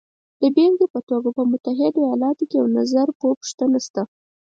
[0.41, 4.03] د بېلګې په توګه په متحده ایالاتو کې یو نظرپوښتنه شته